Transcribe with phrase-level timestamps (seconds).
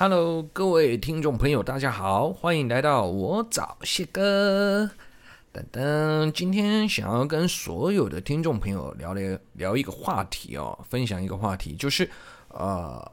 [0.00, 4.88] Hello，各位听众朋友，大家好，欢迎来到我找谢哥。
[5.50, 12.08] 等等，今天想要跟所有的听众朋友聊聊聊一个话题哦，分享一个话题，就是
[12.50, 13.10] 呃，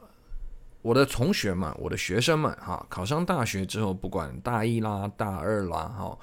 [0.80, 6.16] 我的同学们，我的学生们哈，考上大学之后，不管大一啦、大二啦，哈，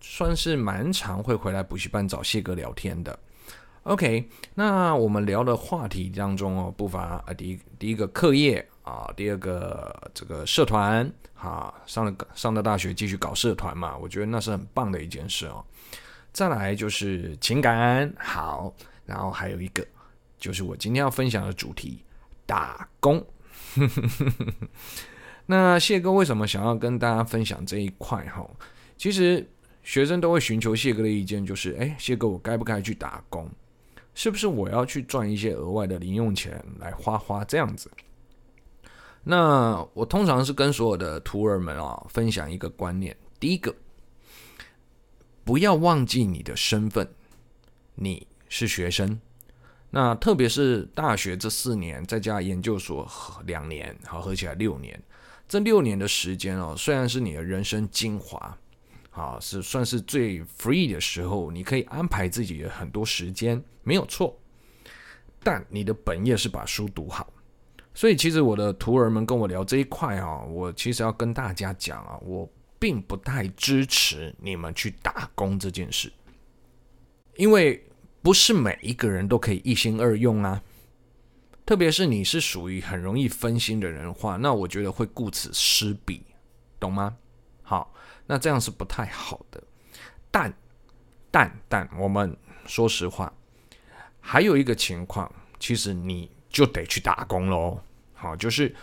[0.00, 3.18] 算是蛮常会回来补习班找谢哥聊天的。
[3.82, 8.66] OK，那我们聊的话题当中哦，不乏啊，第一第一个课业。
[8.86, 15.64] 啊，第二个这个社团，哈，上了上了大学继续搞社团嘛，我觉得那是很棒的一件事哦。
[16.32, 18.72] 再来就是情感，好，
[19.04, 19.84] 然后还有一个
[20.38, 22.04] 就是我今天要分享的主题，
[22.46, 23.26] 打工。
[25.46, 28.48] 那谢哥为什么想要跟大家分享这一块哈？
[28.96, 29.44] 其实
[29.82, 33.50] 学生都会寻求谢哥的意见，就是哎，谢哥我该不该去打工？
[34.14, 37.90] 是不是我要去赚一些额外的零用钱来花花这样子？
[39.28, 43.74] 那我通常是跟所有的徒儿们啊分享一个观念：第一个，
[45.42, 47.08] 不要忘记你的身份，
[47.96, 49.20] 你是学生。
[49.90, 53.04] 那特别是大学这四年，再加研究所
[53.46, 55.02] 两年，好，合起来六年。
[55.48, 58.56] 这六年的时间哦，虽然是你的人生精华，
[59.10, 64.38] 啊，是算是最 free 的时候，你可以安排自己的很多时间，没有错。
[65.42, 67.26] 但你的本业是把书读好。
[67.96, 72.46] 所以，其实我的徒儿们跟我聊这一块啊，我其实要跟大家讲啊，我
[72.78, 76.12] 并不太支持你们去打工这件事，
[77.36, 77.82] 因为
[78.20, 80.62] 不是每一个人都可以一心二用啊。
[81.64, 86.22] 特别是你是属于很容易分心的人话，那我觉得会顾此失彼，
[86.78, 87.16] 懂吗？
[87.62, 87.94] 好，
[88.26, 89.62] 那这样是不太好的。
[90.30, 90.52] 但
[91.30, 92.36] 但但，我们
[92.66, 93.32] 说实话，
[94.20, 96.35] 还有一个情况，其实你。
[96.48, 97.78] 就得去打工喽，
[98.14, 98.74] 好，就是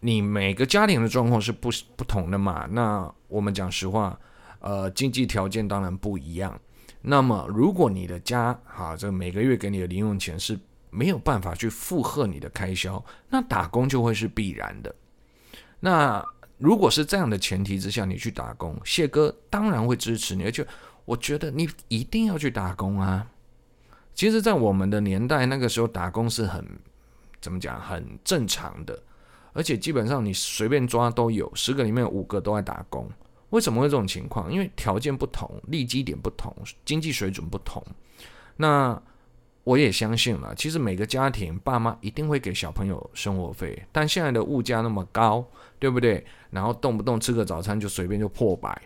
[0.00, 2.66] 你每个家庭的状况是不不同的嘛。
[2.70, 4.18] 那我们讲实话，
[4.60, 6.58] 呃，经济条件当然不一样。
[7.02, 10.58] 那么，如果你的家哈，这每个月给你的零用钱是
[10.90, 14.94] 没有办法去负荷你的开销，那打工就会是必然的。
[15.80, 16.24] 那
[16.58, 20.66] 如果是这样的前提之下，你去打工，谢哥当然会支持你，而且
[21.04, 23.26] 我觉得你一定要去打工啊。
[24.14, 26.64] 其实，在我们的年代，那个时候打工是很。
[27.40, 27.80] 怎么讲？
[27.80, 29.02] 很正常的，
[29.52, 33.08] 而且基本上你随便抓都有，十个里面有五个都在打工。
[33.50, 34.52] 为什么会这种情况？
[34.52, 37.84] 因为条件不同，利基点不同，经济水准不同。
[38.56, 39.00] 那
[39.64, 45.44] 我也相信了，其实每个家庭爸妈一定会给小朋友生活费，但现在的物价那么高，
[45.78, 46.24] 对不对？
[46.50, 48.80] 然后动不动吃个早餐就随便就破百，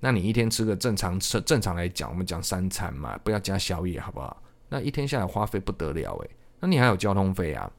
[0.00, 4.42] 那你一天吃个正常吃，正常来讲，我们讲三餐嘛，不要加宵夜，好不好？
[4.68, 6.30] 那一天下来花费不得了诶，
[6.60, 7.70] 那你还有交通费啊？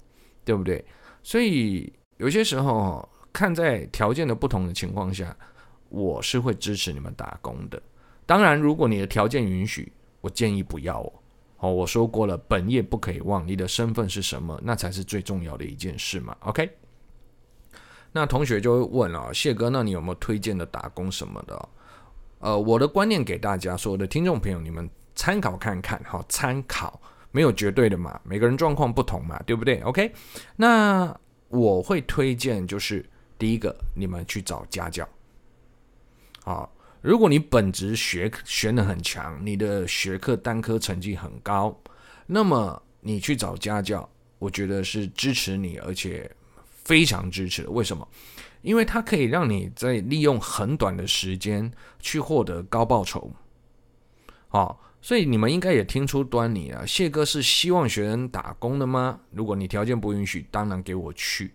[0.49, 0.83] 对不对？
[1.21, 5.37] 所以有些时候看在条件的不同的情况下，
[5.89, 7.79] 我是会支持你们打工的。
[8.25, 11.13] 当然，如果你的条件允许，我建议不要哦。
[11.57, 16.35] 哦，我说过了，本业不可以忘，你的身份是什么，那才是最重要的一件事嘛。
[16.39, 16.67] OK？
[18.11, 21.69] 那同学就会问了，谢哥，那你有没有推荐的打工什么的？
[22.39, 26.99] 呃，我的观念给大家，所有的听众朋友，你们参考看看，好，参考。
[27.31, 30.12] 没有绝对的嘛，每个人状况不同嘛，对不对？OK，
[30.56, 31.16] 那
[31.47, 33.07] 我会推荐就是
[33.38, 35.07] 第一个，你们去找家教。
[36.44, 41.79] 好，如果你本职学学得很强，你的学科单科成绩很高，
[42.25, 44.09] 那么你去找家教，
[44.40, 46.29] 我觉得是支持你，而且
[46.67, 47.67] 非常支持。
[47.67, 48.07] 为什么？
[48.63, 53.31] 因为它可以让你在利用很短的时间去获得高报酬。
[54.47, 54.81] 好。
[55.01, 59.19] 所以你们应该也听出端倪了，谢哥是希望学生打工的吗？
[59.31, 61.53] 如果你条件不允许，当然给我去，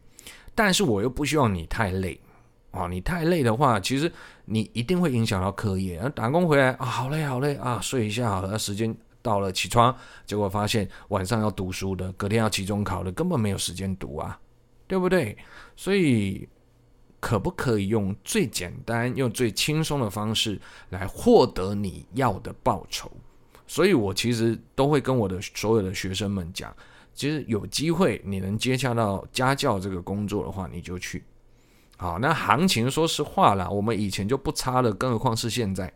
[0.55, 2.19] 但是我又不希望你太累
[2.71, 2.88] 啊！
[2.88, 4.10] 你太累的话，其实
[4.46, 6.00] 你一定会影响到课业。
[6.00, 9.94] 而打工回来啊，好累好累啊，睡一下好了，时间到了起床，
[10.25, 14.40] 结果发现晚上要读书的，隔天要期中考的，根本没有时间读啊，
[14.87, 15.37] 对不对？
[15.76, 16.49] 所以
[17.20, 20.58] 可不可以用最简单、用最轻松的方式
[20.88, 23.11] 来获得你要的报酬？
[23.66, 26.75] 所以，我其实都会跟我的所有的学生们讲，
[27.14, 31.25] 其实有机会你能接洽到家教这个工作的话，你就去。
[31.96, 35.93] 好，那行情说实话啦，我们以前就不差了，更何况是现在。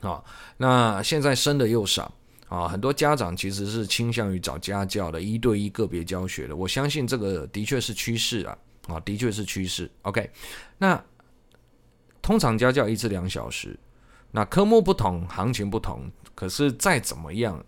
[0.00, 0.22] 啊，
[0.56, 2.12] 那现在生的又少
[2.48, 6.56] 啊，很多家长其实是倾向于找家教的，一对一个别教学的。
[6.56, 8.58] 我相信这个的确是趋势啊，
[8.88, 9.90] 啊，的确是趋势。
[10.02, 10.28] OK，
[10.78, 11.02] 那
[12.20, 13.78] 通常家教一次两小时。
[14.30, 17.64] 那科目不同，行情不同，可是再怎么样，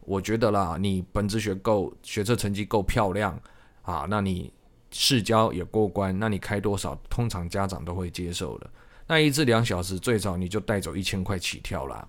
[0.00, 3.40] 我觉得啦，你本职学够，学测成绩够漂亮
[3.82, 4.52] 啊，那你
[4.90, 8.70] 市交也过关，那你开多少，通常家长都会接受的。
[9.06, 12.06] 那一至两小时，最少你就带走一千块起跳啦。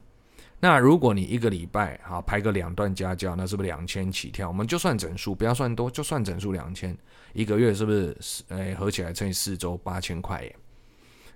[0.59, 4.48] 那如果你一个礼拜啊排个两段家教，那是不是两千起跳？
[4.48, 6.95] 我们就算整数，不要算多，就算整数两千，
[7.33, 8.44] 一个月是不是？
[8.50, 10.56] 哎，合起来乘以四周八千块耶。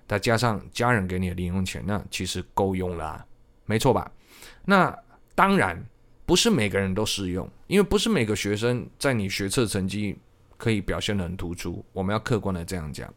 [0.06, 3.24] 再加上家人给你的零用钱，那其实够用啦，
[3.64, 4.10] 没错吧？
[4.64, 4.96] 那
[5.34, 5.84] 当然
[6.24, 10.18] 不是每个人都适用，因为不是每个学生在你学测成绩
[10.56, 11.84] 可以表现得很突出。
[11.92, 13.12] 我们要客观的这样讲。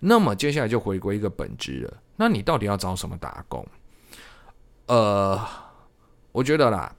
[0.00, 3.66] 那么接下来就回归一个本质了，那你到底要找什么打工？
[4.86, 5.44] 呃，
[6.30, 6.94] 我觉得啦，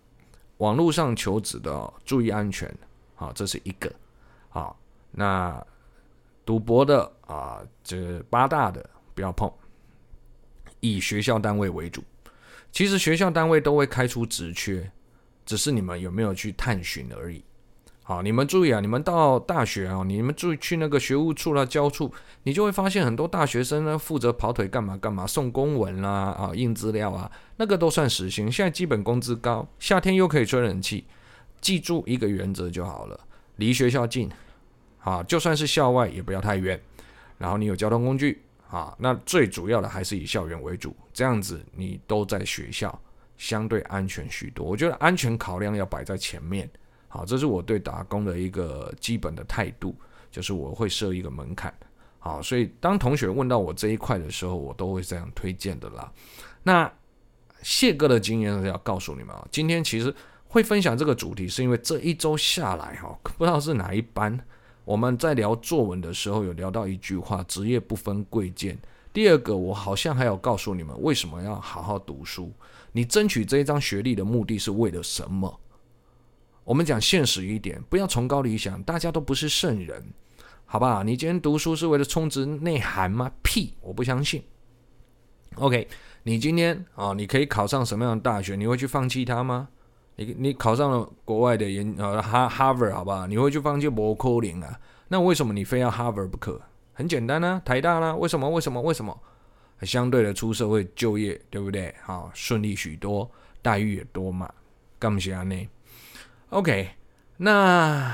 [0.58, 2.70] 网络上求职的，注意安全，
[3.16, 3.90] 好，这是一个，
[4.50, 4.78] 好，
[5.12, 5.66] 那
[6.46, 8.88] 赌博的啊，这八大的
[9.20, 9.52] 不要碰，
[10.80, 12.02] 以学校单位为主。
[12.72, 14.90] 其实学校单位都会开出职缺，
[15.46, 17.44] 只是你们有没有去探寻而已。
[18.02, 18.80] 好，你们注意啊！
[18.80, 22.10] 你们到大学啊，你们注意去那个学务处啦、教处，
[22.44, 28.50] 你就会发现很多大学生呢，负责跑腿干嘛干嘛，送公文啦、啊，啊，印资料啊，那个都算时薪。
[28.50, 31.06] 现在基本工资高，夏天又可以吹冷气。
[31.60, 33.20] 记住一个原则就好了，
[33.58, 34.30] 离学校近，
[35.02, 36.82] 啊，就算是校外也不要太远。
[37.38, 43.02] 然后你有交通工具，啊，那最主要的还是以校园为主，这样子你都在学校，
[43.38, 44.64] 相对安全许多。
[44.64, 46.70] 我觉得安全考量要摆在前面。
[47.08, 49.96] 好，这是我对打工的一个基本的态度，
[50.30, 51.74] 就是我会设一个门槛。
[52.20, 56.12] 好，所以当同学问到我这一块的时候，我都会这样推荐的啦。
[56.62, 56.92] 那
[57.64, 60.14] 谢哥的经验是要告诉你们啊，今天其实
[60.48, 64.40] 会分享这个主题，是因为这一周下来哈，不知道是哪一班，
[64.90, 68.76] 我们在聊作文的时候有聊到一句话：职业不分贵贱。
[69.14, 72.52] 第二个，我好像还有告诉你们，为什么要好好读书？
[72.92, 75.60] 你争取这一张学历的目的是为了什么？
[76.64, 80.04] 我们讲现实一点，不要崇高理想，大家都不是圣人，
[80.66, 81.04] 好吧？
[81.04, 83.32] 你今天读书是为了充值内涵吗？
[83.44, 84.42] 屁，我不相信。
[85.58, 85.88] OK，
[86.24, 88.56] 你今天啊、你可以考上什么样的大学？
[88.56, 89.68] 你会去放弃它吗？
[90.20, 93.26] 你你考上了国外的研呃哈哈佛，好吧？
[93.26, 94.78] 你会去放弃伯克林啊？
[95.08, 96.60] 那为什么你非要哈佛不可？
[96.94, 98.50] 很简单啊，台大啦，为什么？
[98.50, 98.82] 为什么？
[98.82, 99.18] 为什么？
[99.84, 101.96] 相对的出社会就业，对不对？
[102.04, 103.32] 好、顺利许多，
[103.62, 104.52] 待遇也多嘛，
[105.00, 105.70] 干不起来呢
[106.50, 106.90] ？OK，
[107.38, 108.14] 那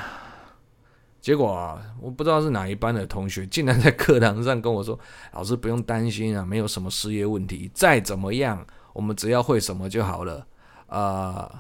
[1.20, 5.00] 结果啊，我不知道是哪一班的同学，竟然在课堂上跟我说
[5.34, 8.64] ：“老师不用担心啊，没有什么失业问题，再怎么样，
[8.94, 10.46] 我们只要会什么就好了。”
[10.88, 11.52] 呃，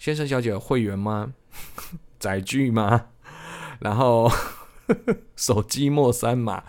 [0.00, 1.34] 先生小姐会员吗？
[2.18, 3.08] 载具吗？
[3.80, 4.32] 然后
[5.36, 6.64] 手机莫三码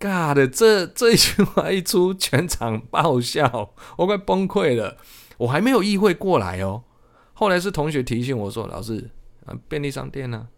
[0.00, 4.96] ，God，这这一句话一出，全场爆笑，我快崩溃了，
[5.36, 6.82] 我还没有意会过来哦。
[7.34, 9.10] 后来是同学提醒我说：“老师，
[9.44, 10.48] 啊，便利商店呢？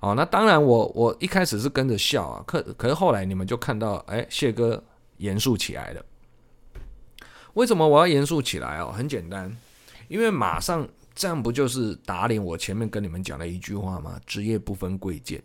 [0.00, 4.84] 哦，那当然，我我一开始是跟着笑啊，可可是后来你们就看到，哎，谢哥
[5.16, 6.04] 严肃起来了。
[7.54, 8.92] 为什么我要严肃起来哦？
[8.94, 9.56] 很简单，
[10.08, 14.20] 因为马上这样不就是打脸我前面跟你们讲的一句话吗？
[14.26, 15.42] 职业不分贵贱。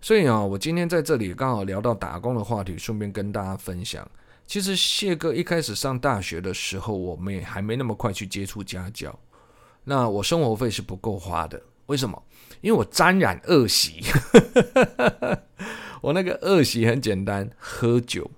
[0.00, 4.08] 所以啊，我今天在这里刚好聊到打工的话题，顺便跟大家分享。”
[4.46, 9.18] 其实谢哥一开始上大学的时候，我们也还没那么快去接触家教。
[9.82, 12.22] 那我生活费是不够花的，为什么？
[12.60, 14.04] 因为我沾染恶习。
[16.00, 18.30] 我那个恶习很简单，喝酒。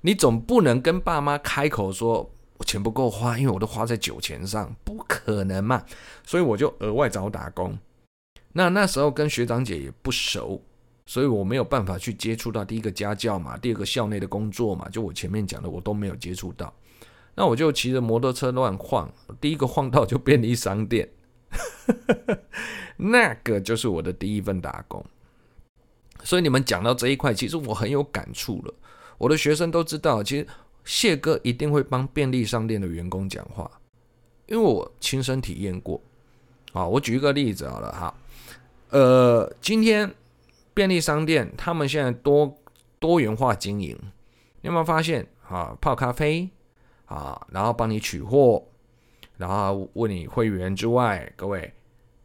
[0.00, 2.33] 你总不能跟爸妈开口说
[2.64, 5.84] 钱不够花，因为我都花在酒钱上，不可能嘛。
[6.24, 7.78] 所以我就额外找打工。
[8.52, 10.60] 那那时候跟学长姐也不熟。
[11.06, 16.72] 所以我没有办法去接触到第一个家教嘛，第二个校内的工作嘛，就我前面讲的我都没有接触到。
[17.34, 21.06] 那我就骑着摩托车乱晃，第一个晃到就便利商店，
[22.96, 25.04] 那个就是我的第一份打工。
[26.22, 28.72] 所以你们讲到这一块，其实我很有感触了。
[29.18, 30.46] 我的学生都知道，其实
[30.84, 33.70] 谢哥一定会帮便利商店的员工讲话，
[34.46, 36.00] 因为我亲身体验过。
[36.72, 38.14] 啊，我举一个例子好了哈，
[38.90, 40.14] 呃，今天。
[40.76, 42.52] 便利商店，他们现在多
[42.98, 43.96] 多元化经营，
[44.60, 45.72] 你有没有发现啊？
[45.80, 46.50] 泡咖啡
[47.06, 48.60] 啊，然后帮你取货，
[49.36, 51.72] 然后问你会员之外，各位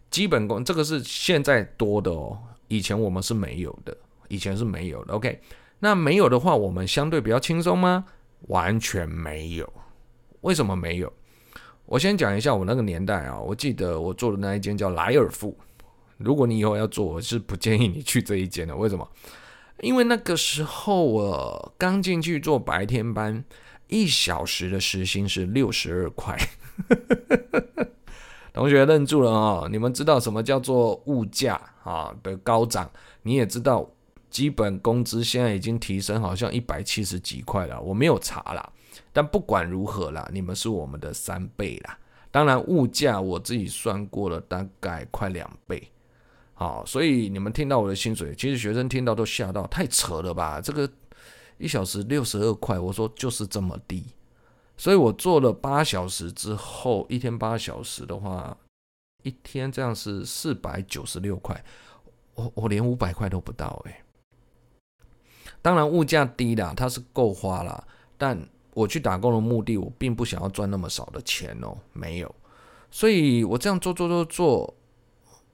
[0.10, 2.36] 基本功这个是现在多的哦，
[2.70, 3.96] 以前我们是没有的，
[4.30, 5.14] 以前是没有的。
[5.14, 5.40] OK，
[5.78, 8.06] 那没有的话，我们相对比较轻松吗？
[8.48, 9.72] 完全没有。
[10.42, 11.12] 为什么没有？
[11.86, 15.58] 我先讲一下我那个年代啊，我记得我做的那一间叫莱尔富。
[16.18, 18.76] 如果你以后要做，我是不建议你去这一间的。
[18.76, 19.08] 为什么？
[19.82, 23.44] 因为那个时候我刚进去做白天班，
[23.88, 26.38] 一小时的时薪是六十二块。
[28.54, 32.92] 同学愣住了哦，你们知道什么叫做物价啊的高涨？
[33.24, 33.90] 你也知道
[34.30, 37.82] 基本工资现在已经提升，好像一百七十几块了。
[37.82, 38.74] 我没有查啦，
[39.12, 41.98] 但不管如何啦，你们是我们的三倍啦。
[42.32, 45.92] 当然，物价我自己算过了，大概快两倍。
[46.54, 50.62] 好，所以你们听到我的薪水，其实学生听到都吓到，太扯了吧？
[50.62, 50.88] 这个
[51.58, 54.06] 一小时六十二块，我说就是这么低。
[54.78, 58.56] 所以我做了八小时之后，一天八小时的话，
[59.24, 61.64] 一天这样是四百九十六块，
[62.36, 64.04] 我我连五百块都不到哎。
[65.62, 67.84] 当然物价低啦，它是够花啦，
[68.18, 68.40] 但
[68.74, 72.36] 我去打工的目的，我并不想要赚那么少的钱哦，没有。
[72.92, 74.74] 所以我这样做做做做，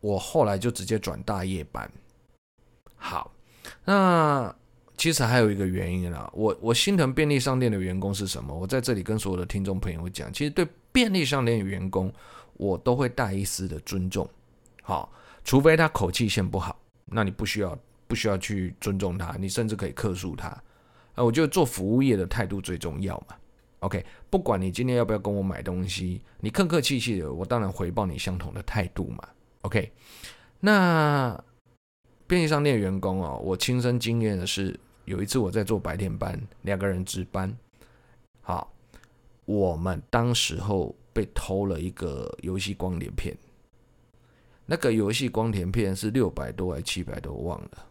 [0.02, 1.92] 我后来就直接转大夜班。
[2.96, 3.32] 好，
[3.84, 4.56] 那。
[4.98, 8.58] 其实还有一个原因啦，我我心疼便利商店的员工是什么？
[8.58, 12.10] 我在这里跟所有的听众朋友讲，其实对便利商店的员工，
[12.54, 14.26] 我都会带一丝的尊重，
[14.82, 15.12] 好，
[15.44, 20.48] 除非他口气先不好，那你不需要不需要去尊重他，你甚至可以克诉他。
[21.16, 23.36] 啊，我觉得做服务业的态度最重要嘛。
[23.80, 29.28] OK，不管你今天要不要跟我买东西，你客客气气的，我当然回报你相同的态度嘛。
[29.62, 29.92] OK，
[30.60, 31.42] 那。
[32.28, 37.56] 便利商店员工哦，我亲身经验的是，有一次我在做白天班，两个人值班，
[38.42, 38.74] 好，
[39.46, 43.38] 我们当时候被偷了一个游戏光碟片，
[44.66, 47.86] 那个游戏光碟片是六百多还七百多，我忘了。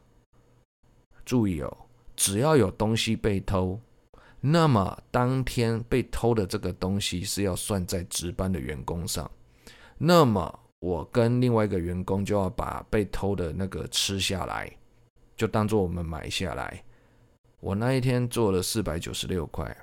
[1.24, 1.76] 注意哦，
[2.16, 3.80] 只要有东西被偷，
[4.40, 9.30] 那么当天被偷的这个东西是要算在值班的员工上，
[9.98, 10.60] 那么。
[10.80, 14.70] 我跟另外一个员工就要把被偷的那个吃下来，
[15.34, 16.84] 就当做我们买下来。
[17.60, 19.74] 我那一天做了四百九十六块，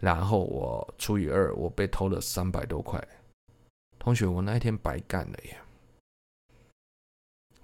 [0.00, 3.02] 然后我除以二，我被偷了三百多块。
[3.98, 5.63] 同学，我那一天白干了呀！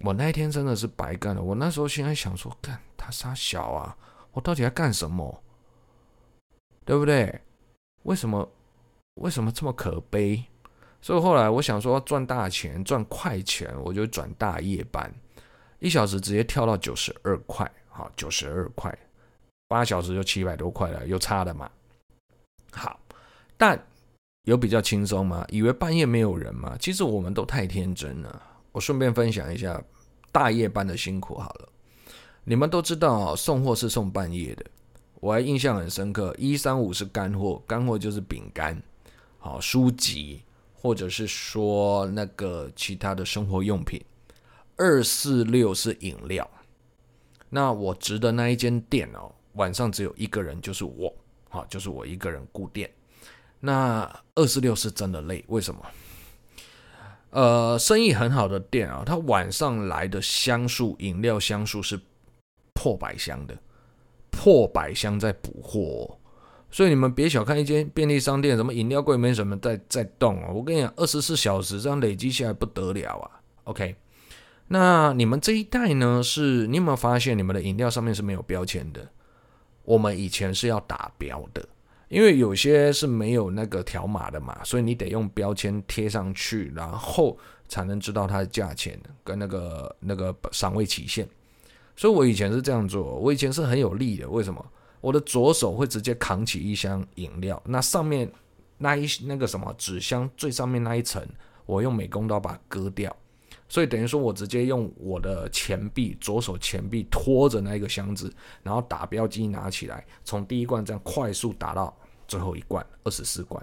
[0.03, 1.41] 我那一天真的是白干了。
[1.41, 3.95] 我那时候现在想说，干他杀小啊，
[4.31, 5.43] 我到底要干什么？
[6.85, 7.41] 对不对？
[8.03, 8.49] 为什么？
[9.15, 10.43] 为什么这么可悲？
[11.01, 15.13] 所以后来我想说赚大钱赚快钱，我就转大夜班，
[15.79, 18.95] 一小时直接跳到九十二块，好，九十二块，
[19.67, 21.69] 八小时就七百多块了，有差的嘛？
[22.71, 22.99] 好，
[23.57, 23.79] 但
[24.43, 25.45] 有比较轻松吗？
[25.49, 26.75] 以为半夜没有人吗？
[26.79, 28.41] 其实我们都太天真了。
[28.71, 29.81] 我顺便分享一下
[30.31, 31.69] 大夜班的辛苦好了。
[32.43, 34.65] 你们都知道送货是送半夜的，
[35.19, 36.35] 我还印象很深刻。
[36.37, 38.81] 一三五是干货，干货就是饼干，
[39.39, 40.41] 好，书籍。
[40.83, 44.03] 或者是说那个其他的生活用品，
[44.77, 46.49] 二四六是饮料。
[47.51, 51.13] 那我值的那一间店哦，晚上只有一个人，就是我，
[51.49, 52.89] 好，就是我一个人顾店。
[53.59, 55.79] 那二四六是真的累，为什么？
[57.31, 61.99] 呃，生意很好的店啊，他晚上来的箱数，饮料箱数是
[62.73, 63.57] 破百箱的，
[64.29, 66.17] 破百箱在补货哦。
[66.69, 70.53] 所以你们别小看一间便利商店，什么饮料柜没什么在在动哦。
[70.53, 73.41] 我跟你讲，二十四小时这样累积下来不得了啊。
[73.65, 73.95] OK，
[74.67, 76.21] 那你们这一代呢？
[76.23, 79.05] 是你有没有发现你们的饮料上面是没有标签的？
[79.83, 81.67] 我们以前是要打标的，
[82.11, 87.37] 因为有些是没有那个条码的嘛，所以你得用标签贴上去，然后
[87.69, 91.25] 才能知道它的价钱跟那个那个赏味期限。
[91.95, 94.29] 所以我以前是这样做，我以前是很有利的。
[94.29, 94.63] 为什么？
[94.99, 98.29] 我的左手会直接扛起一箱饮料，那上面
[98.77, 101.25] 那一那个什么纸箱最上面那一层，
[101.65, 103.15] 我用美工刀把它割掉，
[103.69, 108.31] 所以等于说我直接用我的前臂，左手前臂拖着那个箱子，
[108.63, 111.95] 然后打标机拿起来，从第一罐这样快速打到
[112.31, 113.61] 最后一罐，二十四罐，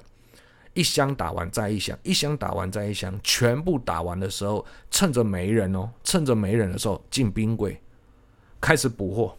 [0.75, 7.80] 一箱打完再一箱，一箱打完再一箱，全部打完的时候，趁着没人哦，趁着没人的时候进冰柜，
[8.60, 9.34] 开始补货。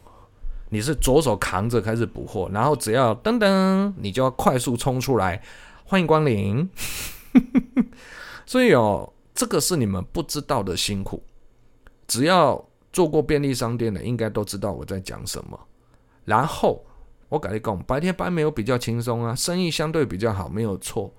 [0.69, 5.39] 你是左手扛着开始补货，然后只要噔噔，你就要快速冲出来，
[5.85, 6.67] 欢迎光临。
[8.47, 11.21] 所以哦，这个是你们不知道的辛苦。
[12.07, 15.59] 只要做过便利商店的，应该都知道我在讲什么。
[16.25, 16.83] 然后
[17.29, 21.13] 我跟你讲，白天班没有比较轻松啊，生意相对比较好，没有错。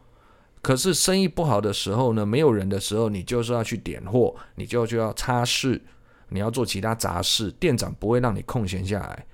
[0.60, 5.80] 可是生意不好的时候呢，没有人的时候，你就是要去点货，你就就要擦拭，
[6.28, 9.24] 你要做其他杂事，店长不会让你空闲下来。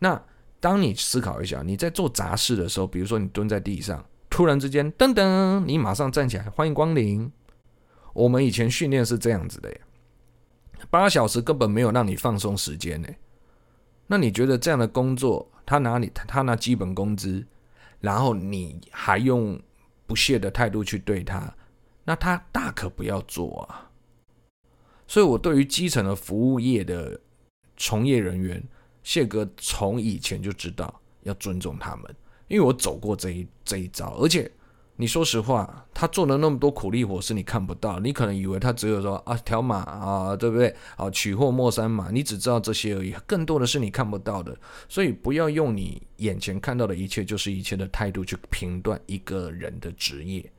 [0.00, 0.20] 那
[0.60, 7.30] 当你思考一下，你在做杂事的时候，比如说你蹲在地上，突然之间噔噔，你马上站起来，欢迎光临。
[8.12, 9.70] 我们以前训练是这样子的，
[10.90, 13.08] 八小时根本没有让你放松时间呢。
[14.08, 17.44] 那你觉得这样的工作，他拿你他拿基本工资，
[18.00, 19.60] 然后你还用
[20.06, 21.52] 不屑的态度去对他，
[22.04, 23.90] 那他大可不要做啊。
[25.06, 27.20] 所以，我对于基层的服务业的
[27.76, 28.62] 从业人员，
[29.02, 32.16] 谢哥从以前就知道要尊重他们，
[32.48, 34.50] 因为我走过这一这一招，而且。
[34.98, 40.74] 你说实话，他做了那么多苦力活是你看不到，你可能以为他只有说啊条码啊，对不对？
[40.96, 44.56] 啊取货莫三码，你只知道这些而已，更多的是你看不到的。
[44.88, 50.50] 所以不要用你眼前看到的一切就是一切的态度去评断一个人的职业，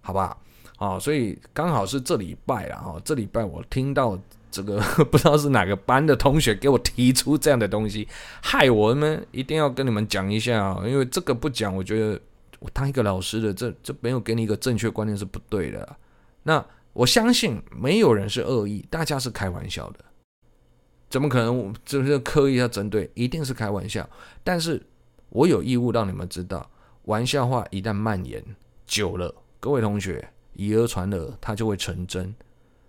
[0.00, 0.42] 好不好？
[0.78, 4.18] 啊，所以刚好是这礼拜啊，哈，这礼拜我听到
[4.50, 8.08] 这个 不知道是哪个班的同学给我提出这样的东西，
[8.42, 12.20] 害我们一定要跟你们讲一下啊，因为这个不讲，我觉得。
[12.60, 15.96] 我当一个老师的，这这没有给你一个正确观念是不对的。
[16.42, 20.04] 那我相信没有人是恶意，大家是开玩笑的，
[21.08, 23.08] 怎么可能就是刻意要针对？
[23.14, 24.08] 一定是开玩笑。
[24.42, 24.82] 但是
[25.28, 26.68] 我有义务让你们知道，
[27.04, 28.42] 玩笑话一旦蔓延
[28.86, 32.34] 久了，各位同学以讹传讹，它就会成真。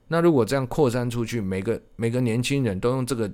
[0.08, 3.32] 那如果这样扩散出去，每个每个年轻人都用这个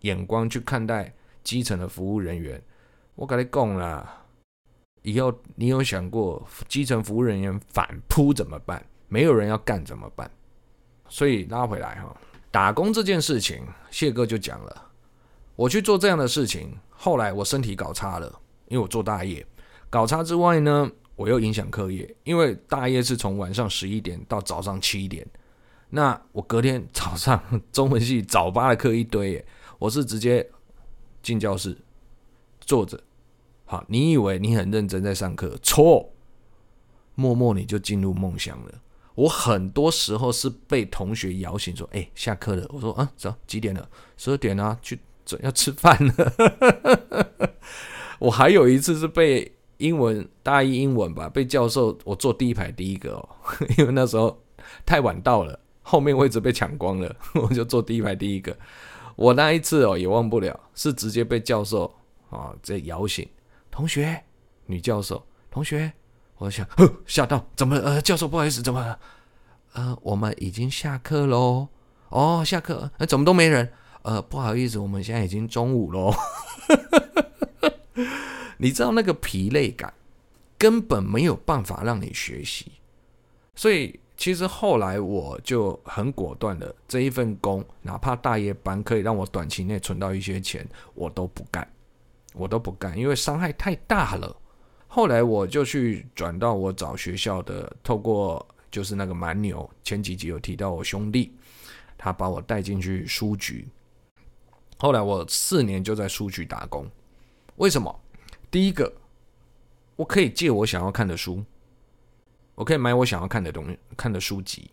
[0.00, 1.12] 眼光去看待
[1.42, 2.62] 基层的服务人员，
[3.14, 4.23] 我跟你讲啦。
[5.04, 8.82] 以后你有想过基层服务人员反扑怎么办？
[9.08, 10.28] 没有人要干怎么办？
[11.10, 12.16] 所以拉回来哈，
[12.50, 14.90] 打工这件事情，谢哥就讲了，
[15.56, 18.26] 我去做这样的事情，后来我身体搞差了，
[18.68, 19.46] 因为我做大业，
[19.90, 25.24] 搞差之外呢，我又影响课业，因为大业是从晚上十一点到早上七点，
[25.90, 27.38] 那我隔天 早上
[27.70, 29.44] 中文系早八的课一堆，
[29.78, 30.50] 我是直接
[31.22, 31.76] 进教室
[32.60, 32.98] 坐着。
[33.64, 35.56] 好，你以为你很认真在上课？
[35.62, 36.12] 错，
[37.14, 38.80] 默默你就进入梦乡了。
[39.14, 43.88] 我很多时候是被同学摇醒，说：“哎，下课了。”我说：“啊，走，几点了？
[44.16, 46.32] 十二点啊，去走，要吃饭了。
[48.18, 53.28] ”我还有一次是被英文大一英文吧，被教授我坐第一排第一个哦，
[53.78, 54.36] 因为那时候
[54.84, 58.56] 太晚到了，后面位置被抢光了， 我就坐第一排第一个。
[59.16, 61.92] 我那一次哦也忘不了，是直接被教授
[62.30, 63.28] 啊这摇醒。
[63.74, 64.22] 同学，
[64.66, 65.92] 女教授，同学，
[66.36, 67.74] 我想，呵，吓到，怎么？
[67.78, 68.96] 呃，教授，不好意思，怎么？
[69.72, 71.66] 呃，我们已经下课喽。
[72.08, 73.72] 哦，下课，呃，怎么都没人？
[74.02, 76.14] 呃，不好意思，我们现在已经中午喽。
[78.58, 79.92] 你知道那个疲累感，
[80.56, 82.70] 根本没有办法让你学习。
[83.56, 91.68] 所以，其实后来我就很果断的，这一份工，哪怕大夜班可以让我短期内存到一些钱，我都不干。
[92.34, 94.36] 我都不干，因为伤害太大了。
[94.86, 101.32] 后来我就去转到我找学校的，透过就是那个蛮牛，前几集有提到我兄弟，
[101.96, 103.66] 他把我带进去书局。
[104.76, 106.86] 后来我四年就在书局打工。
[107.56, 108.00] 为什么？
[108.50, 108.92] 第一个，
[109.96, 111.42] 我可以借我想要看的书，
[112.54, 114.70] 我可以买我想要看的东西，看的书籍，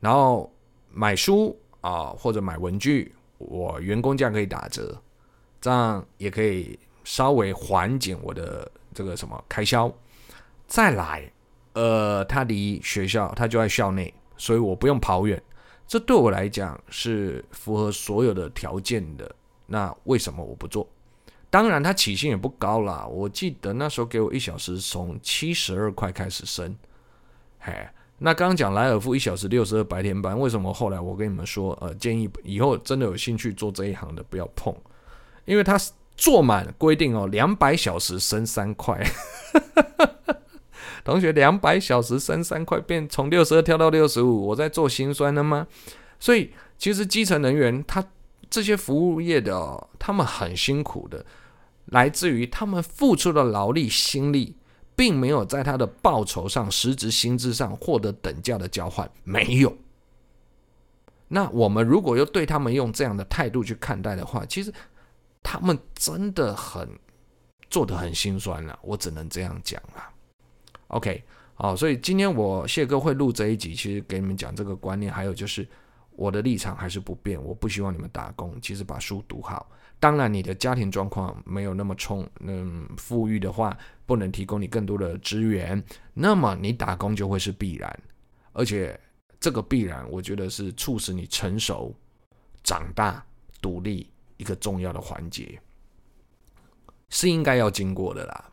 [0.00, 0.52] 然后
[0.90, 5.00] 买书啊或者买文具，我员工价可以打折。
[5.60, 9.92] 这样也可以稍微缓解我的这个什么开销。
[10.66, 11.30] 再来，
[11.72, 15.42] 呃，他离学校，他就在校内，所以我不用跑远。
[15.86, 19.34] 这对我来讲是符合所有的条件的。
[19.66, 20.88] 那为什么我不做？
[21.50, 23.04] 当然，他起薪也不高啦。
[23.06, 26.76] 我记得那时候给我一小时从七十二块开始升。
[27.58, 27.72] 嘿，
[28.18, 34.72] 那刚刚讲莱尔夫一小时六十二白天班，为什么后来我跟你们说，呃，建议以后真的有兴趣做这一行的不要碰。
[35.50, 35.76] 因为他
[36.16, 39.04] 做满规定哦，两百小时升三块，
[41.02, 45.66] 同学两百小时升三块，变从六十二跳到六十五，我在做心酸的吗？
[46.20, 48.04] 所以其实基层人员他
[48.48, 51.26] 这些服务业的哦，他们很辛苦的，
[51.86, 54.54] 来自于他们付出的劳力心力，
[54.94, 59.76] 并没有在他的报酬上、实质薪资上获得等价的交换，没有。
[61.26, 64.72] 那我们如果又对他们用这样的态度去看待的话，其实。
[65.42, 66.88] 他们真的很
[67.68, 70.02] 做得很心酸了，我只能这样讲了。
[70.88, 71.22] OK，
[71.54, 75.66] 好，所以今天我谢哥会录这一集，其实给你们讲这个观念，还有就是
[76.12, 79.70] 我的立场还是不变，我不希望你们打工，其实把书读好。
[80.00, 83.76] 当然，你的家庭状况没有那么充，嗯，富裕的话，
[84.06, 85.82] 不能提供你更多的资源，
[86.14, 88.02] 那么你打工就会是必然，
[88.52, 88.98] 而且
[89.38, 91.94] 这个必然，我觉得是促使你成熟、
[92.64, 93.24] 长大、
[93.60, 94.10] 独立。
[94.40, 95.60] 一个重要的环节
[97.10, 98.50] 是应该要经过的啦，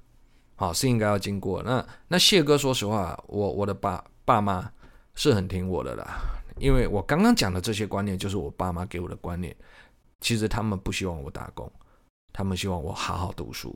[0.56, 1.64] 好，是应该要经过。
[1.64, 4.70] 那那谢哥，说实话，我我的爸爸妈
[5.16, 6.20] 是很听我的啦，
[6.60, 9.56] 因为我刚刚讲的这些观念，就是我爸妈给我的观念。
[10.20, 11.72] 其实他们不希望我打工，
[12.34, 13.74] 他们希望我好好读书。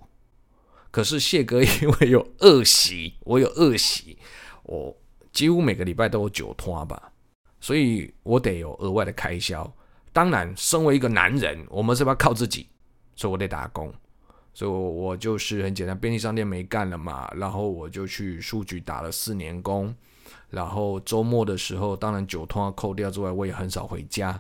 [0.90, 4.18] 可是谢哥因为有恶习，我有恶习，
[4.64, 4.94] 我
[5.32, 7.14] 几乎每个礼拜都有酒托吧，
[7.62, 9.72] 所以我得有额外的开销。
[10.14, 12.68] 当然，身为一个男人，我们是不要靠自己，
[13.16, 13.94] 所以我得打工。
[14.54, 19.96] 所以，我我就是很简单，便利商店没干了嘛，然后我就去书局打了四年工。
[20.50, 24.38] 然后周末的时候，当然酒托要扣掉之外，我也很少回家。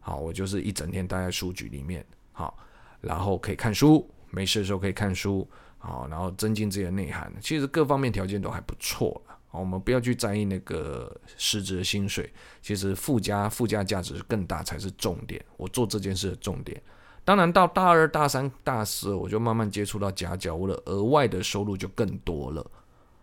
[0.00, 2.58] 好，我就是一整天待在书局里面，好，
[3.00, 5.48] 然后可以看书，没事的时候可以看书，
[5.78, 7.32] 好，然后增进自己的内涵。
[7.40, 9.22] 其实各方面条件都还不错。
[9.60, 12.28] 我们不要去在意那个实质的薪水，
[12.60, 15.42] 其实附加附加价值更大才是重点。
[15.56, 16.82] 我做这件事的重点，
[17.24, 22.68] 当然到大二、大三、大四，我就慢慢接触到家教，我的额外的收入就更多了。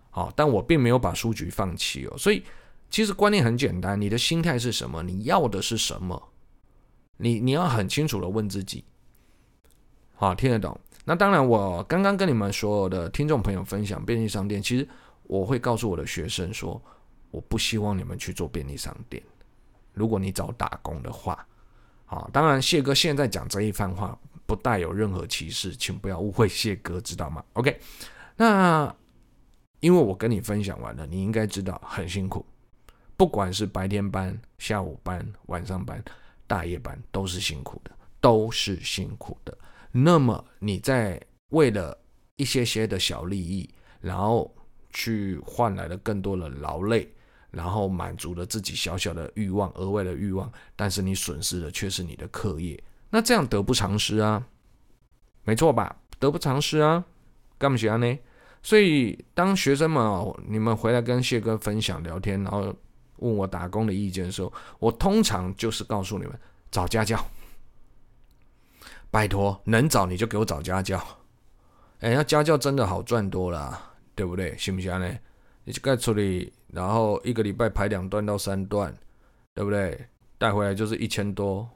[0.09, 2.17] 好，但我并没有把书局放弃哦。
[2.17, 2.43] 所以
[2.89, 5.03] 其实观念很简单，你的心态是什么？
[5.03, 6.29] 你要的是什么？
[7.17, 8.83] 你你要很清楚的问自己。
[10.15, 10.79] 好，听得懂？
[11.03, 14.87] 那当然，我刚刚跟你们所有的听众朋友分享便利商店，其实。
[15.31, 16.79] 我会告诉我的学生说，
[17.29, 19.23] 我不希望你们去做便利商店。
[19.93, 21.47] 如果你找打工的话，
[22.05, 27.79] 啊，当然谢哥现在讲这一番话不带有任何歧视，请不要误会谢哥，知道吗？OK，
[28.35, 28.93] 那
[29.79, 32.45] 因为我跟你分享完了，你应该知道很辛苦，
[33.15, 36.03] 不管是白天班、下午班、晚上班、
[36.45, 39.57] 大夜班，都是辛苦的，都是辛苦的。
[39.93, 41.17] 那么你在
[41.51, 41.97] 为了
[42.35, 43.69] 一些些的小利益，
[44.01, 44.53] 然后
[44.91, 47.11] 去换来了更多的劳累，
[47.49, 54.45] 然后满足了自己小小的欲望，额外的欲望，但是你损失的却是你的课业，那这样得不偿失啊，
[55.43, 55.95] 没错吧？
[56.19, 57.03] 得不偿失啊，
[57.57, 58.19] 干不起来呢？
[58.63, 62.73] 所以当学生们哦，你们回来跟谢哥分享聊天，然后
[63.17, 67.25] 问我打工的意见的时候，我通常就是告诉你们找家教，
[69.09, 71.03] 拜托能找你就给我找家教，
[72.01, 73.90] 哎，那家教真的好赚多了。
[74.15, 74.57] 对不对？
[74.57, 75.17] 行不行呢？
[75.63, 78.95] 你去盖处理，然后一个礼拜排两段到三段，
[79.53, 80.07] 对不对？
[80.37, 81.69] 带回来就是一千多，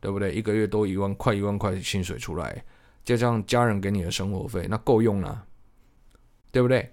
[0.00, 0.32] 对不对？
[0.32, 2.64] 一个月多一万，块一万块薪水出来，
[3.04, 5.44] 加上家人给你的生活费，那够用了，
[6.52, 6.92] 对不对？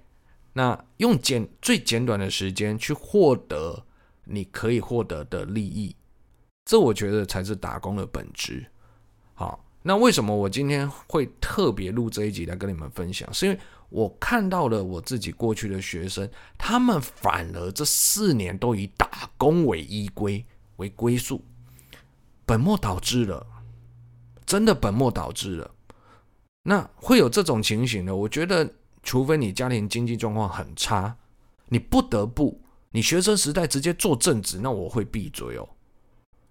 [0.53, 3.85] 那用简最简短的时间去获得
[4.23, 5.95] 你可以获得的利益，
[6.65, 8.65] 这我觉得才是打工的本质。
[9.33, 13.31] 好，那为什么我今天会特别录这一集来跟你们分享？
[13.33, 13.59] 是因为
[13.93, 16.27] 我看到了我自己过去的学生，
[16.57, 20.43] 他们反而这四年都以打工为依归
[20.77, 21.39] 为归宿，
[22.43, 23.45] 本末倒置了，
[24.47, 25.69] 真的本末倒置了。
[26.63, 28.15] 那会有这种情形呢？
[28.15, 28.67] 我觉得，
[29.03, 31.15] 除非你家庭经济状况很差，
[31.67, 35.69] 你不得不，你学生时代直接做正职，那我会闭嘴哦，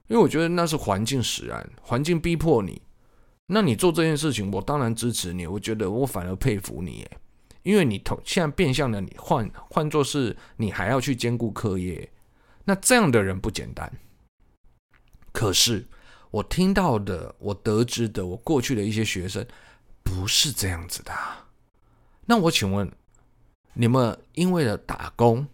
[0.07, 2.81] 因为我觉得那是环境使然，环境逼迫你。
[3.47, 7.19] 那你做这件事情，我当然支持你，我觉得我反而佩服你，诶。
[7.63, 12.11] 因为你同现在变相的你换换作是你还要去兼顾课业，
[12.65, 13.93] 那这样的人不简单。
[15.33, 15.87] 可是
[16.33, 19.47] 我听到的、我得知的、我过去的一些学生
[20.03, 21.13] 不是这样子的。
[22.27, 22.91] 那我请问，
[23.75, 25.47] 你们因为了打工，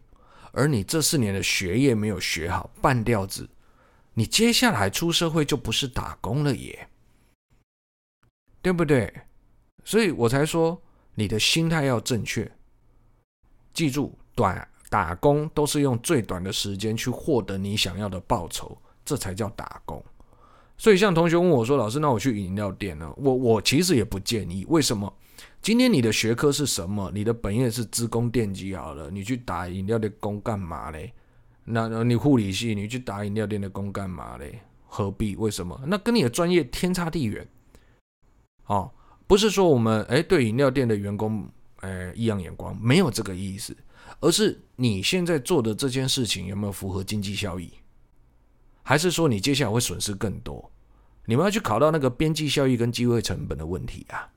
[0.53, 3.51] 而你这四年的学业没有学好，半吊子，
[4.14, 6.88] 你接下来出社会就不是打工了耶，
[8.62, 9.12] 对不对？
[9.85, 10.83] 所以我才说。
[11.18, 12.48] 你的心态要正确，
[13.74, 20.00] 记住，短打工都是用最短的时间去获得你想要的报酬，这才叫打工。
[20.76, 24.64] 所以，像同学问我说：“老师，那我去饮料店呢？”我我其实也不建议。
[24.68, 25.12] 为什么？
[25.61, 27.11] 今天你的学科是什么？
[27.12, 31.12] 你的本业是资工电机好了，你去打饮料的工干嘛嘞？
[31.64, 34.61] 那你护理系，你去打饮料店的工干嘛嘞？
[34.87, 35.35] 何必？
[35.35, 35.81] 为什么？
[35.85, 37.44] 那跟你的专业天差地远。
[38.66, 38.88] 哦。
[39.28, 41.46] 不是说我们哎对饮料店的员工
[41.80, 43.76] 哎异样眼光，没有这个意思，
[44.20, 47.70] 而是你现在做的这件事情有没有符合经济效益，
[48.82, 50.72] 还是说你接下来会损失更多？
[51.26, 54.30] 你们要去考到那个边际效益跟机会成本的问题啊，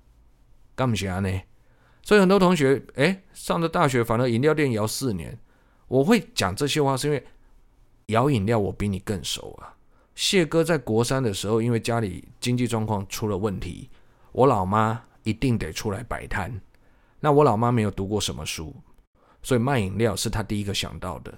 [0.76, 1.42] 干不啥呢？
[2.04, 5.40] 所以很多同学哎上的大学，反而饮料店摇四年，
[5.88, 7.26] 我会讲这些话是因为
[8.08, 9.74] 摇饮料我比你更熟啊。
[10.16, 13.90] 谢哥在国三的时候，因为家里经济状况出了问题。
[14.32, 16.62] 我老妈一定得出来摆摊，
[17.20, 18.74] 那我老妈没有读过什么书，
[19.44, 21.38] 所以卖饮料是她第一个想到的。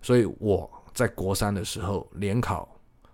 [0.00, 2.68] 所以我在国三的时候联考，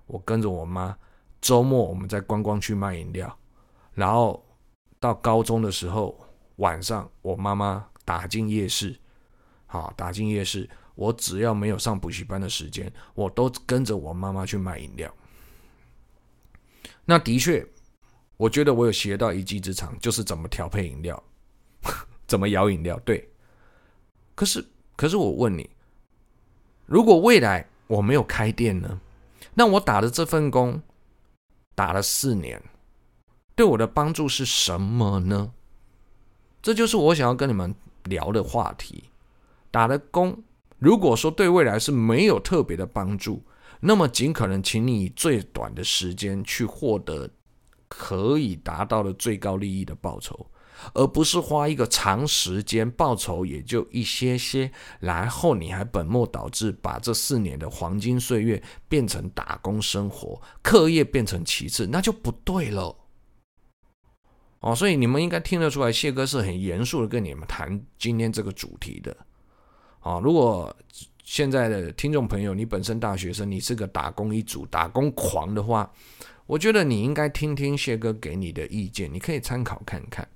[0.07, 0.97] 我跟着我妈，
[1.41, 3.39] 周末我们在观光区卖饮料，
[3.95, 4.45] 然后
[4.99, 6.19] 到高中的时候
[6.57, 8.95] 晚上，我妈妈打进夜市，
[9.67, 15.11] 好，打进夜市，我只要没有上补习班的时间，我都跟着我妈妈去卖饮料。
[17.07, 17.67] 那的确。
[18.41, 21.23] 我觉得我有学到一技之长，就是怎么调配饮料，
[22.27, 22.99] 怎么摇饮料。
[23.01, 23.29] 对，
[24.35, 24.65] 可是
[24.97, 25.69] 可是我问你，
[26.87, 28.99] 如果未来我没有开店呢？
[29.53, 30.81] 那我打的这份工
[31.75, 32.63] 打了四年，
[33.55, 35.53] 对我的帮助是什么呢？
[36.63, 37.75] 这就是我想要跟你们
[38.05, 39.05] 聊的话题。
[39.71, 40.43] 打的工，
[40.79, 43.43] 如果说对未来是没有特别的帮助，
[43.81, 47.29] 那么尽可能请你以最短的时间去获得
[47.91, 50.47] 可以达到的最高利益的报酬。
[50.95, 62.97] 而不是花一个长时间报酬也就一些些，然后你还本末倒置，把这四年的黄金岁月变成打工生活，课业变成其次，那就不对了。
[64.61, 69.15] 哦，所以你们应该听得出来，谢哥是很严肃的跟你们谈今天这个主题的。
[70.01, 70.75] 啊，如果
[71.23, 75.93] 现在的听众朋友你本身大学生，你是个打工一族、打工狂的话，
[76.51, 80.27] 我觉得你应该听听谢哥给你的意见，你可以参考看看。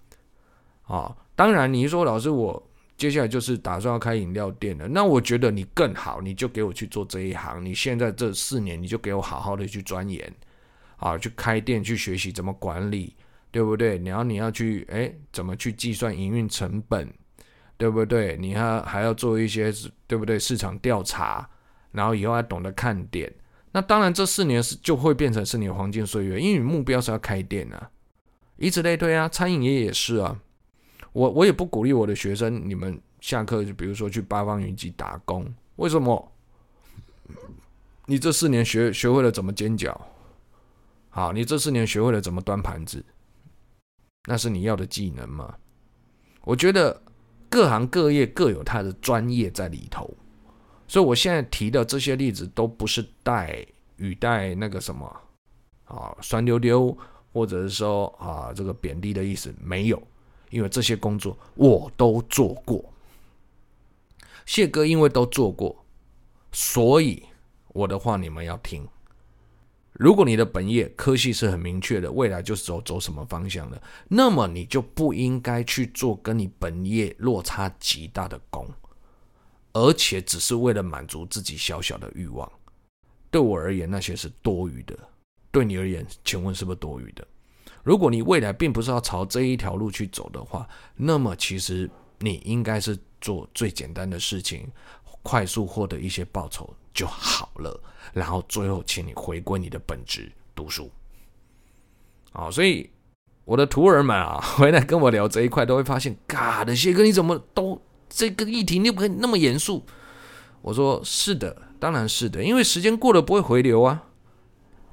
[0.83, 4.87] 啊，当然，你说老师，我接下来就是打算要开饮料店了。
[4.87, 7.65] 那我觉得你更好，你就给我去做这一行。
[7.65, 10.33] 你现在这四年，你就给我好好的去钻研，
[10.99, 13.17] 啊，去开店，去学习怎么管理，
[13.51, 13.99] 对不对？
[14.05, 17.13] 然后你要去，哎，怎么去计算营运成本，
[17.77, 18.37] 对不对？
[18.37, 19.73] 你还还要做一些，
[20.07, 20.39] 对不对？
[20.39, 21.51] 市场调查，
[21.91, 23.33] 然后以后还懂得看点。
[23.75, 27.91] 那当然，这四年是就会变成是你的黄金岁月，因为你目标是要开店啊，
[28.55, 30.41] 以此类推啊，餐饮业也是啊。
[31.13, 36.33] 我我也不鼓励我的学生，你们下课就比如说去八方云集打工，为什么？
[38.07, 39.93] 你这四年学学会了怎么煎饺，
[41.11, 43.05] 好，你这四年学会了怎么端盘子，
[44.27, 45.53] 那是你要的技能吗？
[46.43, 47.03] 我觉得
[47.51, 50.09] 各行各业各有它的专业在里头，
[50.87, 53.67] 所以我现在提的这些例子都不是带
[53.97, 55.21] 语带那个什么
[55.85, 56.97] 啊酸溜溜，
[57.33, 60.03] 或者是说啊这个贬低的意思，没有。
[60.51, 62.85] 因为这些工作我都做过，
[64.47, 65.85] 谢哥因为都做过，
[66.53, 67.21] 所以
[67.73, 68.87] 我的话你们要听。
[69.95, 78.69] 如果你的本业科系是很明确的，未来就是走走什么方向的，那么你就不应该去做跟你本业落差极大的工，
[79.75, 82.51] 而且只是为了满足自己小小的欲望。
[83.31, 84.97] 对我而言，那些是多余的；
[85.51, 87.27] 对你而言，请问是不是多余的？
[87.83, 94.67] 如果你未来并不是要朝这一条路去走的话，那么其实你应该是做最简单的事情，
[95.23, 97.79] 快速获得一些报酬就好了。
[98.13, 100.91] 然后最后，请你回归你的本职，读书。
[102.33, 102.89] 好，所以
[103.45, 107.83] 我的徒儿们啊， 回来跟我聊这一块，都会发现，嘎的谢哥，你怎么都
[108.15, 109.85] 这个议题你不可以那么严肃？
[110.63, 114.05] 我说是的，当然是的，因为时间过了不会回流啊。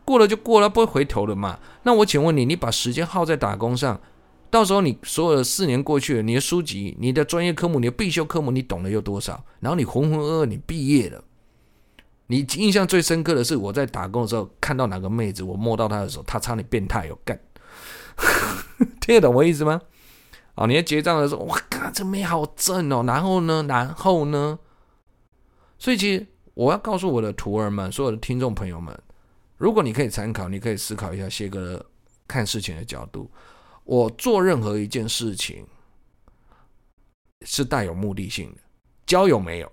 [0.03, 1.59] 过了就过了，不会回头的嘛。
[1.83, 4.01] 那我请问你，你把时间耗在打工上，
[4.49, 9.45] 到时候你所有的四年过去了，你的书籍、你的专业科目、你的必修科目，你懂了有多少？
[9.59, 11.23] 然后你浑浑噩噩，你毕业了，
[12.27, 17.39] 你印象最深刻的是我在打工的时候看到哪个妹子，我摸到她的时候，她差点变态有干，
[18.99, 19.79] 听得懂我意思吗？
[20.55, 23.03] 啊，你在结账的时候，哇嘎，这妹好正哦。
[23.07, 24.59] 然后呢，然后呢？
[25.79, 28.97] 所以其实我要告诉我的徒儿们，所有的听众朋友们。
[29.57, 31.83] 如果你可以参考，你可以思考一下谢哥
[32.27, 33.29] 看事情的角度。
[33.83, 35.65] 我做任何一件事情
[37.41, 38.61] 是带有目的性的，
[39.05, 39.71] 交友没有。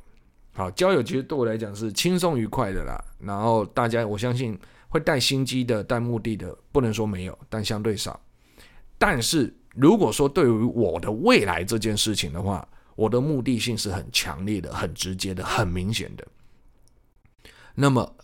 [0.54, 3.02] 好，交友其实对我来讲是轻松愉快的啦。
[3.18, 8.18] 然后大家我相信会带心机的、带目的的，不能说没有，但相对少。
[8.98, 16.26] 但是如果说对于我的未来这件事情的话，我的目的性是很强烈的、很直接的、很明显的。
[17.74, 18.14] 那么。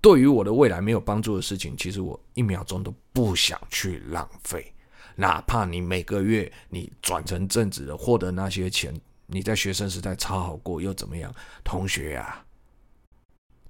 [0.00, 4.70] 对于我的未来没有帮助的事情，其实我一秒钟都不想去浪费。
[5.16, 11.34] 哪怕你每个月你转成正职的，获得那些钱，你在学生时代超好过又怎么样？
[11.64, 12.44] 同学呀，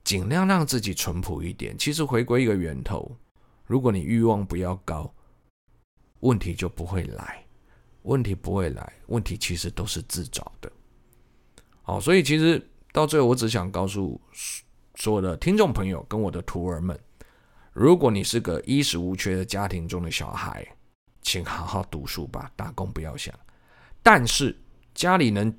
[0.02, 1.78] 尽量让自己淳朴一点。
[1.78, 3.16] 其实回归一个源头，
[3.64, 5.14] 如果你欲望不要高，
[6.24, 7.42] 问题就不会来。
[8.02, 10.70] 问题不会来，问题其实都是自找的。
[11.82, 14.20] 好，所以其实到最后，我只想告诉。
[14.96, 16.96] 所有的听众朋友跟我的徒儿们，
[17.72, 20.64] 如果你是个衣食无缺的家庭中的小孩，
[21.20, 23.34] 请好好读书吧，打工不要想。
[24.04, 24.56] 但是
[24.94, 25.52] 家里能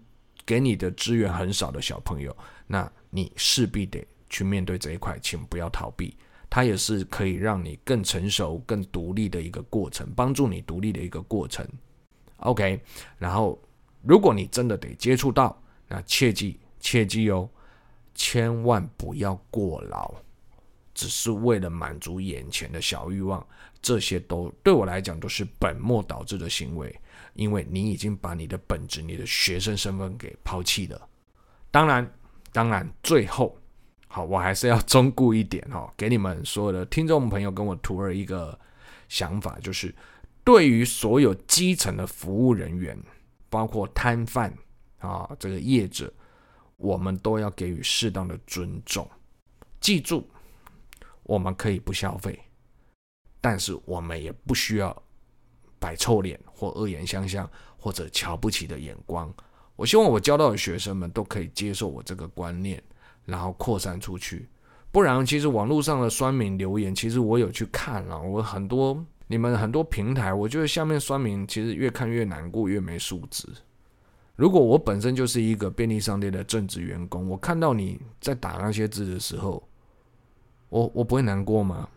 [0.45, 2.33] 给你的资源很少的小朋友，
[2.65, 6.15] 那你势必得去面对这一块，请不要逃避，
[6.49, 11.67] 它也是可以让你更成熟、更独立的一个过程，帮助你独立的一个过程。
[12.37, 12.79] OK，
[13.17, 13.61] 然后
[14.01, 17.49] 如果你真的得接触到，那切记切记哦。
[18.17, 20.09] 千万不要过劳，
[20.93, 23.45] 只是为了满足眼前的小欲望，
[23.81, 26.97] 这些都对我来讲都是本末倒置的行为，
[27.33, 31.09] 因为你已经把你的本职、你的学生身份给抛弃了。
[31.69, 32.09] 当然，
[32.53, 33.53] 当然，最后
[34.15, 38.57] 好，我还是要忠固一点哈， 给你们所有的听众朋友跟我徒儿一个
[39.09, 39.93] 想法，就是
[40.41, 42.97] 对于所有基层的服务人员，
[43.49, 44.57] 包括摊贩
[44.99, 46.09] 啊，这个业者，
[46.77, 49.05] 我们都要给予适当的尊重。
[49.81, 50.25] 记住，
[51.23, 52.39] 我们可以不消费，
[53.41, 54.95] 但是我们也不需要
[55.77, 59.29] 摆臭脸或恶言相向或者瞧不起的眼光。
[59.75, 62.81] 我希望我教到的学生们都可以接受我这个观念，
[63.25, 64.47] 然后扩散出去。
[64.91, 73.47] 不然，其实网络上的酸民留言，其实我有去看了，我很多你们很多平台，我觉得下面酸民其实越看越难过，越没素质。
[74.37, 79.61] 如果我本身就是一个便利商店的正职员工，我看到你在打那些字的时候，
[80.69, 81.87] 我我不会难过吗？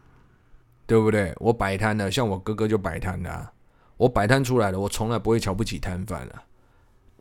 [0.87, 1.35] 对不对？
[1.39, 3.53] 我摆摊的，像我哥哥就摆摊的啊，
[3.97, 6.35] 我摆摊出来的，我从来不会瞧不起摊贩的。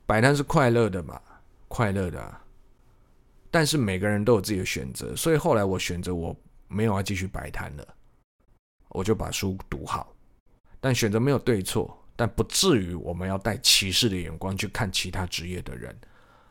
[0.06, 1.20] 摆摊是快乐的嘛，
[1.68, 2.36] 快乐的。
[3.58, 6.36] 但是每个人都有自己的选择，所以后来我选择我
[6.68, 7.88] 没有要继续摆摊了，
[8.90, 10.14] 我就把书读好。
[10.80, 15.98] 但选择没有对错，但不至于我们要带歧视的眼光去看其他职业的人。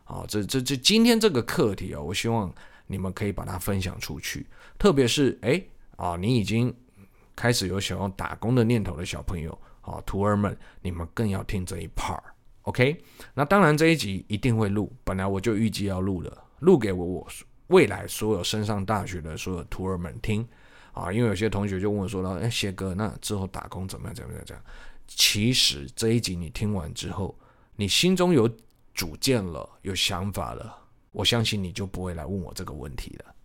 [0.03, 2.53] 啊，这这这今天这个课题啊，我希望
[2.87, 4.45] 你们可以把它分享出去。
[4.77, 5.63] 特别是哎
[5.95, 6.75] 啊，你已经
[7.37, 12.19] 开始有想要打工的念头的小朋友啊，徒儿们，你们更要听这一 part。
[12.63, 13.01] OK，
[13.33, 17.27] 那当然这一集一定会录，本来我就预计要录了，录给我我
[17.67, 20.47] 未来所有升上大学的所有徒儿们听
[20.93, 24.15] 啊，因为有些同学就问我说了，哎，谢哥，那之后打工怎么样？
[24.15, 24.45] 怎么样？
[24.45, 24.71] 怎么样？
[25.07, 27.37] 其实这一集你听完之后，
[27.75, 28.49] 你心中有
[28.93, 30.75] 主见了，有想法了，
[31.11, 33.35] 我相信你就不会来问我这个问题了。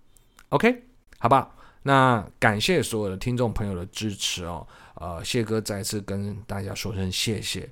[0.48, 0.83] OK，
[1.18, 7.70] 好吧，那感谢所有的听众朋友的支持哦，呃，谢哥再次跟大家说声谢谢，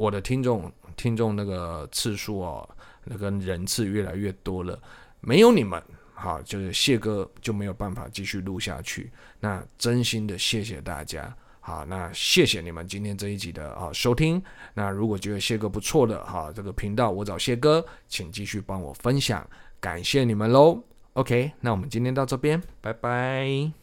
[0.00, 0.72] 我的听众。
[0.96, 2.68] 听众那个次数哦，
[3.04, 4.78] 那个人次越来越多了，
[5.20, 5.82] 没有你们，
[6.12, 9.10] 好，就是谢哥就没有办法继续录下去。
[9.38, 14.42] 那真心的谢谢大家，好，那谢谢你们今天这一集的啊收听。
[14.74, 19.48] 那如果觉得谢哥不错的哈，这个频道我找谢哥，请继续帮我分享，
[19.80, 20.82] 感谢你们喽。
[21.14, 23.79] OK，那我们今天到这边，拜拜。